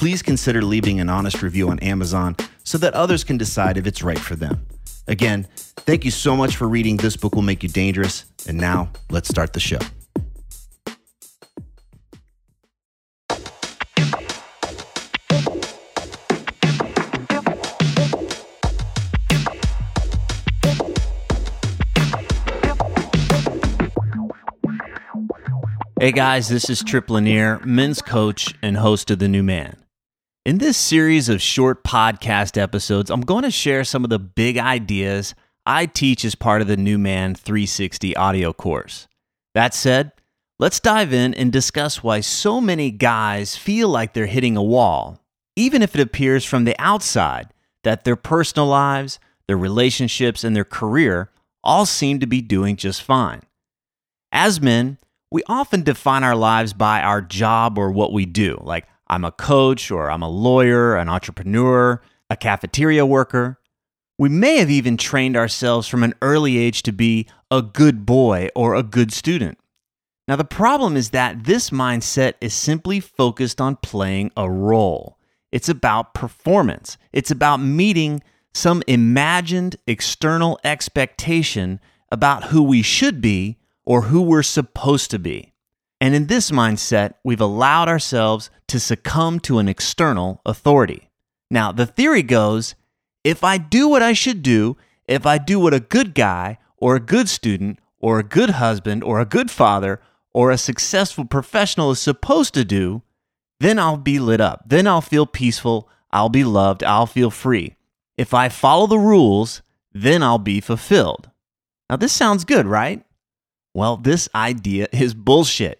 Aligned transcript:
please 0.00 0.22
consider 0.22 0.62
leaving 0.62 0.98
an 0.98 1.10
honest 1.10 1.42
review 1.42 1.68
on 1.68 1.78
Amazon 1.80 2.34
so 2.64 2.78
that 2.78 2.94
others 2.94 3.22
can 3.22 3.36
decide 3.36 3.76
if 3.76 3.86
it's 3.86 4.02
right 4.02 4.18
for 4.18 4.34
them. 4.34 4.66
Again, 5.06 5.46
thank 5.80 6.06
you 6.06 6.10
so 6.10 6.34
much 6.34 6.56
for 6.56 6.66
reading 6.66 6.96
This 6.96 7.18
Book 7.18 7.34
Will 7.34 7.42
Make 7.42 7.62
You 7.62 7.68
Dangerous. 7.68 8.24
And 8.48 8.56
now, 8.56 8.90
let's 9.10 9.28
start 9.28 9.52
the 9.52 9.60
show. 9.60 9.78
Hey 26.00 26.12
guys, 26.12 26.48
this 26.48 26.70
is 26.70 26.82
Trip 26.82 27.10
Lanier, 27.10 27.60
men's 27.66 28.00
coach 28.00 28.54
and 28.62 28.78
host 28.78 29.10
of 29.10 29.18
The 29.18 29.28
New 29.28 29.42
Man. 29.42 29.76
In 30.46 30.56
this 30.56 30.78
series 30.78 31.28
of 31.28 31.42
short 31.42 31.84
podcast 31.84 32.56
episodes, 32.56 33.10
I'm 33.10 33.20
going 33.20 33.42
to 33.42 33.50
share 33.50 33.84
some 33.84 34.04
of 34.04 34.10
the 34.10 34.18
big 34.18 34.56
ideas 34.56 35.34
I 35.66 35.84
teach 35.84 36.24
as 36.24 36.34
part 36.34 36.62
of 36.62 36.66
the 36.66 36.78
New 36.78 36.96
Man 36.96 37.34
360 37.34 38.16
audio 38.16 38.54
course. 38.54 39.06
That 39.52 39.74
said, 39.74 40.12
let's 40.58 40.80
dive 40.80 41.12
in 41.12 41.34
and 41.34 41.52
discuss 41.52 42.02
why 42.02 42.20
so 42.20 42.58
many 42.58 42.90
guys 42.90 43.54
feel 43.54 43.90
like 43.90 44.14
they're 44.14 44.24
hitting 44.24 44.56
a 44.56 44.62
wall, 44.62 45.20
even 45.56 45.82
if 45.82 45.94
it 45.94 46.00
appears 46.00 46.42
from 46.42 46.64
the 46.64 46.74
outside 46.78 47.52
that 47.84 48.04
their 48.04 48.16
personal 48.16 48.66
lives, 48.66 49.20
their 49.46 49.58
relationships, 49.58 50.42
and 50.42 50.56
their 50.56 50.64
career 50.64 51.30
all 51.62 51.84
seem 51.84 52.18
to 52.18 52.26
be 52.26 52.40
doing 52.40 52.76
just 52.76 53.02
fine. 53.02 53.42
As 54.32 54.58
men, 54.58 54.96
we 55.30 55.42
often 55.48 55.82
define 55.82 56.24
our 56.24 56.34
lives 56.34 56.72
by 56.72 57.02
our 57.02 57.20
job 57.20 57.76
or 57.76 57.90
what 57.90 58.14
we 58.14 58.24
do. 58.24 58.58
Like, 58.62 58.86
I'm 59.10 59.24
a 59.24 59.32
coach 59.32 59.90
or 59.90 60.08
I'm 60.08 60.22
a 60.22 60.28
lawyer, 60.28 60.94
an 60.96 61.08
entrepreneur, 61.08 62.00
a 62.30 62.36
cafeteria 62.36 63.04
worker. 63.04 63.58
We 64.16 64.28
may 64.28 64.58
have 64.58 64.70
even 64.70 64.96
trained 64.96 65.36
ourselves 65.36 65.88
from 65.88 66.04
an 66.04 66.14
early 66.22 66.58
age 66.58 66.84
to 66.84 66.92
be 66.92 67.26
a 67.50 67.60
good 67.60 68.06
boy 68.06 68.50
or 68.54 68.76
a 68.76 68.84
good 68.84 69.12
student. 69.12 69.58
Now, 70.28 70.36
the 70.36 70.44
problem 70.44 70.96
is 70.96 71.10
that 71.10 71.42
this 71.42 71.70
mindset 71.70 72.34
is 72.40 72.54
simply 72.54 73.00
focused 73.00 73.60
on 73.60 73.76
playing 73.82 74.30
a 74.36 74.48
role. 74.48 75.18
It's 75.50 75.68
about 75.68 76.14
performance, 76.14 76.96
it's 77.12 77.32
about 77.32 77.56
meeting 77.56 78.22
some 78.54 78.80
imagined 78.86 79.74
external 79.88 80.60
expectation 80.62 81.80
about 82.12 82.44
who 82.44 82.62
we 82.62 82.82
should 82.82 83.20
be 83.20 83.58
or 83.84 84.02
who 84.02 84.22
we're 84.22 84.44
supposed 84.44 85.10
to 85.10 85.18
be. 85.18 85.49
And 86.00 86.14
in 86.14 86.26
this 86.26 86.50
mindset, 86.50 87.14
we've 87.22 87.40
allowed 87.40 87.88
ourselves 87.88 88.50
to 88.68 88.80
succumb 88.80 89.38
to 89.40 89.58
an 89.58 89.68
external 89.68 90.40
authority. 90.46 91.10
Now, 91.50 91.72
the 91.72 91.86
theory 91.86 92.22
goes 92.22 92.74
if 93.22 93.44
I 93.44 93.58
do 93.58 93.86
what 93.88 94.02
I 94.02 94.14
should 94.14 94.42
do, 94.42 94.76
if 95.06 95.26
I 95.26 95.36
do 95.36 95.60
what 95.60 95.74
a 95.74 95.80
good 95.80 96.14
guy 96.14 96.58
or 96.78 96.96
a 96.96 97.00
good 97.00 97.28
student 97.28 97.78
or 97.98 98.18
a 98.18 98.24
good 98.24 98.50
husband 98.50 99.04
or 99.04 99.20
a 99.20 99.26
good 99.26 99.50
father 99.50 100.00
or 100.32 100.50
a 100.50 100.56
successful 100.56 101.24
professional 101.26 101.90
is 101.90 101.98
supposed 101.98 102.54
to 102.54 102.64
do, 102.64 103.02
then 103.58 103.78
I'll 103.78 103.98
be 103.98 104.18
lit 104.18 104.40
up. 104.40 104.62
Then 104.66 104.86
I'll 104.86 105.02
feel 105.02 105.26
peaceful. 105.26 105.88
I'll 106.10 106.30
be 106.30 106.44
loved. 106.44 106.82
I'll 106.82 107.06
feel 107.06 107.30
free. 107.30 107.76
If 108.16 108.32
I 108.32 108.48
follow 108.48 108.86
the 108.86 108.98
rules, 108.98 109.60
then 109.92 110.22
I'll 110.22 110.38
be 110.38 110.60
fulfilled. 110.60 111.30
Now, 111.90 111.96
this 111.96 112.12
sounds 112.12 112.44
good, 112.44 112.66
right? 112.66 113.04
Well, 113.74 113.96
this 113.96 114.28
idea 114.34 114.88
is 114.92 115.12
bullshit. 115.14 115.79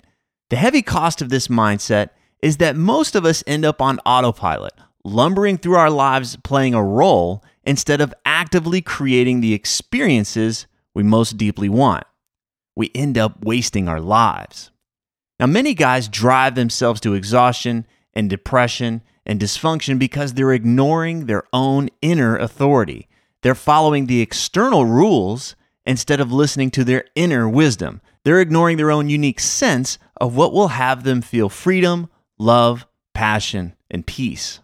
The 0.50 0.56
heavy 0.56 0.82
cost 0.82 1.22
of 1.22 1.28
this 1.28 1.46
mindset 1.46 2.10
is 2.42 2.56
that 2.56 2.76
most 2.76 3.14
of 3.14 3.24
us 3.24 3.44
end 3.46 3.64
up 3.64 3.80
on 3.80 4.00
autopilot, 4.00 4.72
lumbering 5.04 5.56
through 5.56 5.76
our 5.76 5.90
lives 5.90 6.36
playing 6.42 6.74
a 6.74 6.82
role 6.82 7.44
instead 7.64 8.00
of 8.00 8.12
actively 8.26 8.82
creating 8.82 9.40
the 9.40 9.54
experiences 9.54 10.66
we 10.92 11.04
most 11.04 11.36
deeply 11.36 11.68
want. 11.68 12.04
We 12.74 12.90
end 12.96 13.16
up 13.16 13.44
wasting 13.44 13.88
our 13.88 14.00
lives. 14.00 14.72
Now, 15.38 15.46
many 15.46 15.72
guys 15.72 16.08
drive 16.08 16.56
themselves 16.56 17.00
to 17.02 17.14
exhaustion 17.14 17.86
and 18.12 18.28
depression 18.28 19.02
and 19.24 19.38
dysfunction 19.38 20.00
because 20.00 20.34
they're 20.34 20.52
ignoring 20.52 21.26
their 21.26 21.44
own 21.52 21.90
inner 22.02 22.36
authority. 22.36 23.08
They're 23.42 23.54
following 23.54 24.06
the 24.06 24.20
external 24.20 24.84
rules 24.84 25.54
instead 25.86 26.20
of 26.20 26.32
listening 26.32 26.72
to 26.72 26.84
their 26.84 27.04
inner 27.14 27.48
wisdom. 27.48 28.00
They're 28.24 28.40
ignoring 28.40 28.76
their 28.76 28.90
own 28.90 29.08
unique 29.08 29.40
sense 29.40 29.98
of 30.20 30.36
what 30.36 30.52
will 30.52 30.68
have 30.68 31.04
them 31.04 31.22
feel 31.22 31.48
freedom, 31.48 32.10
love, 32.38 32.86
passion, 33.14 33.74
and 33.90 34.06
peace. 34.06 34.60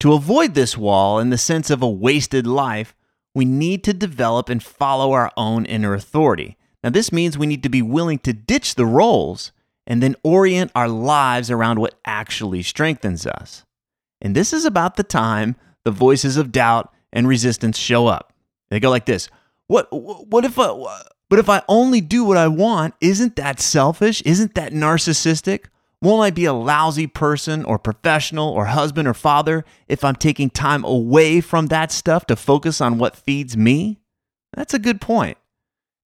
To 0.00 0.12
avoid 0.12 0.54
this 0.54 0.76
wall 0.76 1.18
in 1.18 1.30
the 1.30 1.38
sense 1.38 1.70
of 1.70 1.82
a 1.82 1.88
wasted 1.88 2.46
life, 2.46 2.94
we 3.34 3.44
need 3.44 3.84
to 3.84 3.92
develop 3.92 4.48
and 4.48 4.62
follow 4.62 5.12
our 5.12 5.30
own 5.36 5.64
inner 5.66 5.94
authority. 5.94 6.56
Now, 6.82 6.90
this 6.90 7.12
means 7.12 7.38
we 7.38 7.46
need 7.46 7.62
to 7.62 7.68
be 7.68 7.82
willing 7.82 8.18
to 8.20 8.32
ditch 8.32 8.74
the 8.74 8.86
roles 8.86 9.52
and 9.86 10.02
then 10.02 10.16
orient 10.22 10.70
our 10.74 10.88
lives 10.88 11.50
around 11.50 11.80
what 11.80 11.98
actually 12.04 12.62
strengthens 12.62 13.26
us. 13.26 13.64
And 14.20 14.34
this 14.34 14.52
is 14.52 14.64
about 14.64 14.96
the 14.96 15.02
time 15.02 15.56
the 15.84 15.90
voices 15.90 16.36
of 16.36 16.52
doubt 16.52 16.92
and 17.12 17.28
resistance 17.28 17.78
show 17.78 18.06
up. 18.06 18.32
They 18.70 18.80
go 18.80 18.90
like 18.90 19.06
this 19.06 19.28
What, 19.66 19.88
what 19.92 20.44
if 20.44 20.58
I, 20.58 21.02
but 21.34 21.40
if 21.40 21.48
I 21.48 21.62
only 21.66 22.00
do 22.00 22.22
what 22.22 22.36
I 22.36 22.46
want, 22.46 22.94
isn't 23.00 23.34
that 23.34 23.58
selfish? 23.58 24.22
Isn't 24.22 24.54
that 24.54 24.72
narcissistic? 24.72 25.64
Won't 26.00 26.22
I 26.22 26.30
be 26.30 26.44
a 26.44 26.52
lousy 26.52 27.08
person 27.08 27.64
or 27.64 27.76
professional 27.76 28.50
or 28.50 28.66
husband 28.66 29.08
or 29.08 29.14
father 29.14 29.64
if 29.88 30.04
I'm 30.04 30.14
taking 30.14 30.48
time 30.48 30.84
away 30.84 31.40
from 31.40 31.66
that 31.66 31.90
stuff 31.90 32.24
to 32.26 32.36
focus 32.36 32.80
on 32.80 32.98
what 32.98 33.16
feeds 33.16 33.56
me? 33.56 33.98
That's 34.52 34.74
a 34.74 34.78
good 34.78 35.00
point. 35.00 35.36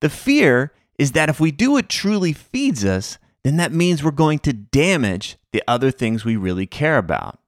The 0.01 0.09
fear 0.09 0.73
is 0.99 1.13
that 1.13 1.29
if 1.29 1.39
we 1.39 1.51
do 1.51 1.73
what 1.73 1.91
truly 1.91 2.33
feeds 2.33 2.83
us, 2.83 3.19
then 3.45 3.59
that 3.59 3.71
means 3.71 4.03
we're 4.03 4.13
going 4.13 4.39
to 4.39 4.55
damage 4.55 5.37
the 5.53 5.63
other 5.69 5.91
things 5.91 6.25
we 6.25 6.37
really 6.37 6.67
care 6.67 6.97
about. 6.97 7.39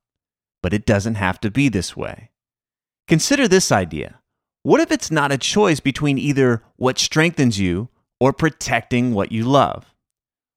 But 0.62 0.74
it 0.74 0.84
doesn't 0.84 1.14
have 1.14 1.40
to 1.40 1.50
be 1.50 1.70
this 1.70 1.96
way. 1.96 2.28
Consider 3.08 3.48
this 3.48 3.72
idea 3.72 4.19
what 4.62 4.80
if 4.80 4.92
it's 4.92 5.10
not 5.10 5.32
a 5.32 5.38
choice 5.38 5.80
between 5.80 6.18
either 6.18 6.62
what 6.76 6.98
strengthens 6.98 7.58
you 7.58 7.88
or 8.18 8.32
protecting 8.32 9.14
what 9.14 9.32
you 9.32 9.44
love? 9.44 9.94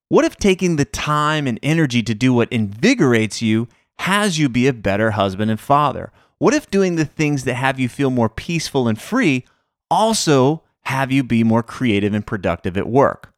What 0.08 0.24
if 0.24 0.36
taking 0.36 0.76
the 0.76 0.84
time 0.84 1.46
and 1.46 1.58
energy 1.62 2.02
to 2.02 2.14
do 2.14 2.34
what 2.34 2.52
invigorates 2.52 3.40
you 3.40 3.68
has 3.98 4.38
you 4.38 4.48
be 4.48 4.66
a 4.66 4.72
better 4.72 5.12
husband 5.12 5.50
and 5.50 5.58
father? 5.58 6.12
What 6.38 6.52
if 6.52 6.70
doing 6.70 6.96
the 6.96 7.06
things 7.06 7.44
that 7.44 7.54
have 7.54 7.80
you 7.80 7.88
feel 7.88 8.10
more 8.10 8.28
peaceful 8.28 8.88
and 8.88 9.00
free 9.00 9.44
also 9.90 10.62
have 10.82 11.10
you 11.10 11.24
be 11.24 11.42
more 11.42 11.62
creative 11.62 12.12
and 12.12 12.26
productive 12.26 12.76
at 12.76 12.86
work? 12.86 13.32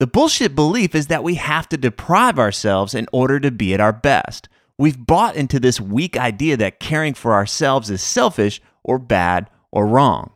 The 0.00 0.06
bullshit 0.06 0.54
belief 0.54 0.94
is 0.94 1.06
that 1.06 1.24
we 1.24 1.36
have 1.36 1.68
to 1.70 1.78
deprive 1.78 2.38
ourselves 2.38 2.94
in 2.94 3.06
order 3.12 3.40
to 3.40 3.50
be 3.50 3.72
at 3.72 3.80
our 3.80 3.92
best. 3.92 4.48
We've 4.76 5.06
bought 5.06 5.36
into 5.36 5.58
this 5.58 5.80
weak 5.80 6.18
idea 6.18 6.56
that 6.58 6.80
caring 6.80 7.14
for 7.14 7.32
ourselves 7.32 7.88
is 7.90 8.02
selfish 8.02 8.60
or 8.82 8.98
bad 8.98 9.48
or 9.74 9.86
wrong. 9.86 10.30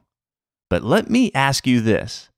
But 0.69 0.85
let 0.85 1.08
me 1.08 1.32
ask 1.35 1.67
you 1.67 1.81
this 1.81 2.29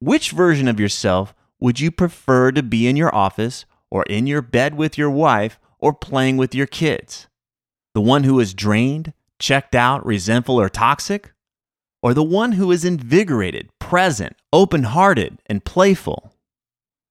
which 0.00 0.32
version 0.32 0.66
of 0.66 0.80
yourself 0.80 1.34
would 1.60 1.78
you 1.78 1.90
prefer 1.92 2.50
to 2.52 2.62
be 2.62 2.88
in 2.88 2.96
your 2.96 3.14
office 3.14 3.66
or 3.90 4.02
in 4.04 4.26
your 4.26 4.42
bed 4.42 4.74
with 4.74 4.96
your 4.96 5.10
wife 5.10 5.60
or 5.78 5.92
playing 5.92 6.38
with 6.38 6.54
your 6.54 6.66
kids? 6.66 7.28
The 7.94 8.00
one 8.00 8.24
who 8.24 8.40
is 8.40 8.54
drained, 8.54 9.12
checked 9.38 9.74
out, 9.74 10.04
resentful, 10.06 10.58
or 10.58 10.70
toxic? 10.70 11.32
Or 12.02 12.14
the 12.14 12.22
one 12.22 12.52
who 12.52 12.72
is 12.72 12.84
invigorated, 12.84 13.68
present, 13.78 14.36
open 14.54 14.84
hearted, 14.84 15.42
and 15.46 15.64
playful? 15.64 16.32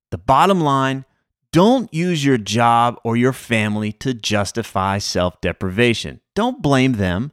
The 0.09 0.17
bottom 0.17 0.61
line 0.61 1.05
don't 1.51 1.93
use 1.93 2.25
your 2.25 2.37
job 2.37 2.99
or 3.03 3.15
your 3.15 3.33
family 3.33 3.91
to 3.93 4.13
justify 4.15 4.97
self 4.97 5.39
deprivation. 5.41 6.21
Don't 6.33 6.61
blame 6.61 6.93
them. 6.93 7.31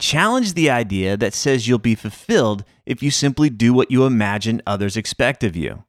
Challenge 0.00 0.54
the 0.54 0.70
idea 0.70 1.16
that 1.16 1.34
says 1.34 1.68
you'll 1.68 1.78
be 1.78 1.94
fulfilled 1.94 2.64
if 2.84 3.02
you 3.02 3.10
simply 3.10 3.48
do 3.48 3.72
what 3.72 3.90
you 3.90 4.04
imagine 4.04 4.62
others 4.66 4.96
expect 4.96 5.44
of 5.44 5.56
you. 5.56 5.84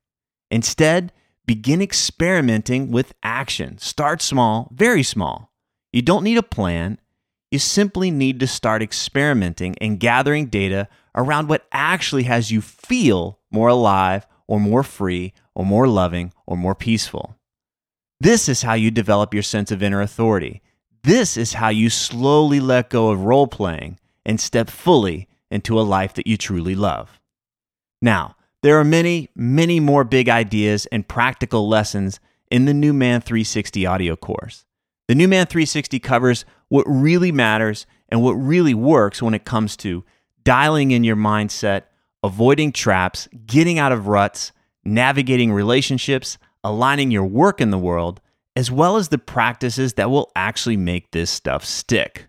Instead, 0.51 1.11
begin 1.45 1.81
experimenting 1.81 2.91
with 2.91 3.13
action. 3.23 3.77
Start 3.77 4.21
small, 4.21 4.69
very 4.73 5.03
small. 5.03 5.51
You 5.91 6.01
don't 6.01 6.23
need 6.23 6.37
a 6.37 6.43
plan. 6.43 6.99
You 7.51 7.59
simply 7.59 8.11
need 8.11 8.39
to 8.41 8.47
start 8.47 8.81
experimenting 8.81 9.75
and 9.79 9.99
gathering 9.99 10.47
data 10.47 10.87
around 11.15 11.47
what 11.47 11.65
actually 11.71 12.23
has 12.23 12.51
you 12.51 12.61
feel 12.61 13.39
more 13.51 13.69
alive 13.69 14.27
or 14.47 14.59
more 14.59 14.83
free 14.83 15.33
or 15.55 15.65
more 15.65 15.87
loving 15.87 16.33
or 16.45 16.57
more 16.57 16.75
peaceful. 16.75 17.37
This 18.19 18.47
is 18.49 18.61
how 18.61 18.73
you 18.73 18.91
develop 18.91 19.33
your 19.33 19.43
sense 19.43 19.71
of 19.71 19.81
inner 19.81 20.01
authority. 20.01 20.61
This 21.05 21.37
is 21.37 21.53
how 21.53 21.69
you 21.69 21.91
slowly 21.91 22.59
let 22.59 22.89
go 22.89 23.09
of 23.09 23.25
role 23.25 23.45
playing 23.45 23.99
and 24.25 24.41
step 24.41 24.71
fully 24.71 25.27
into 25.51 25.79
a 25.79 25.85
life 25.85 26.15
that 26.15 26.25
you 26.25 26.35
truly 26.35 26.73
love. 26.73 27.19
Now, 28.01 28.35
there 28.63 28.79
are 28.79 28.83
many, 28.83 29.29
many 29.35 29.79
more 29.79 30.03
big 30.03 30.29
ideas 30.29 30.87
and 30.87 31.07
practical 31.07 31.69
lessons 31.69 32.19
in 32.49 32.65
the 32.65 32.73
New 32.73 32.91
Man 32.91 33.21
360 33.21 33.85
audio 33.85 34.15
course. 34.15 34.65
The 35.07 35.13
New 35.13 35.27
Man 35.27 35.45
360 35.45 35.99
covers 35.99 36.43
what 36.69 36.87
really 36.87 37.31
matters 37.31 37.85
and 38.09 38.23
what 38.23 38.33
really 38.33 38.73
works 38.73 39.21
when 39.21 39.35
it 39.35 39.45
comes 39.45 39.77
to 39.77 40.03
dialing 40.43 40.89
in 40.89 41.03
your 41.03 41.15
mindset, 41.15 41.83
avoiding 42.23 42.71
traps, 42.71 43.29
getting 43.45 43.77
out 43.77 43.91
of 43.91 44.07
ruts, 44.07 44.51
navigating 44.83 45.53
relationships, 45.53 46.39
aligning 46.63 47.11
your 47.11 47.25
work 47.25 47.61
in 47.61 47.69
the 47.69 47.77
world, 47.77 48.21
as 48.55 48.71
well 48.71 48.95
as 48.97 49.09
the 49.09 49.17
practices 49.17 49.95
that 49.95 50.09
will 50.09 50.31
actually 50.35 50.77
make 50.77 51.11
this 51.11 51.29
stuff 51.29 51.65
stick. 51.65 52.27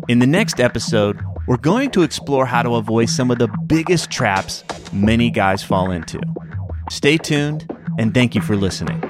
In 0.09 0.19
the 0.19 0.27
next 0.27 0.61
episode, 0.61 1.21
we're 1.47 1.57
going 1.57 1.91
to 1.93 2.03
explore 2.03 2.45
how 2.47 2.63
to 2.63 2.75
avoid 2.77 3.09
some 3.09 3.31
of 3.31 3.39
the 3.39 3.49
biggest 3.67 4.11
traps 4.11 4.65
many 4.93 5.31
guys 5.31 5.63
fall 5.63 5.91
into. 5.91 6.21
Stay 6.91 7.19
tuned, 7.19 7.71
and 7.99 8.15
thank 8.15 8.35
you 8.35 8.41
for 8.41 8.57
listening. 8.57 9.08